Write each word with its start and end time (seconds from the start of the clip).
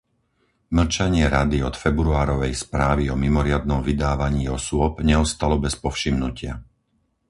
Mlčanie 0.77 1.25
Rady 1.35 1.59
od 1.69 1.75
februárovej 1.85 2.53
správy 2.65 3.03
o 3.13 3.13
mimoriadnom 3.25 3.81
vydávaní 3.89 4.43
osôb 4.57 4.93
neostalo 5.09 5.55
bez 5.65 5.73
povšimnutia. 5.83 6.53